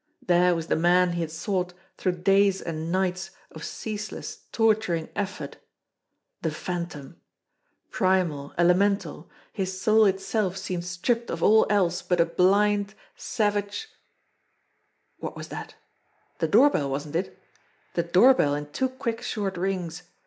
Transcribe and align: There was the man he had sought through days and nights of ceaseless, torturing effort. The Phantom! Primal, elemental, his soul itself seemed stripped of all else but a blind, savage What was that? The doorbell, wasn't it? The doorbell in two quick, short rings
There 0.25 0.55
was 0.55 0.65
the 0.65 0.75
man 0.75 1.11
he 1.11 1.21
had 1.21 1.29
sought 1.29 1.75
through 1.95 2.23
days 2.23 2.59
and 2.59 2.91
nights 2.91 3.29
of 3.51 3.63
ceaseless, 3.63 4.47
torturing 4.51 5.09
effort. 5.15 5.57
The 6.41 6.49
Phantom! 6.49 7.21
Primal, 7.91 8.51
elemental, 8.57 9.29
his 9.53 9.79
soul 9.79 10.05
itself 10.05 10.57
seemed 10.57 10.85
stripped 10.85 11.29
of 11.29 11.43
all 11.43 11.67
else 11.69 12.01
but 12.01 12.19
a 12.19 12.25
blind, 12.25 12.95
savage 13.15 13.89
What 15.19 15.35
was 15.35 15.49
that? 15.49 15.75
The 16.39 16.47
doorbell, 16.47 16.89
wasn't 16.89 17.15
it? 17.15 17.37
The 17.93 18.01
doorbell 18.01 18.55
in 18.55 18.71
two 18.71 18.89
quick, 18.89 19.21
short 19.21 19.55
rings 19.55 20.01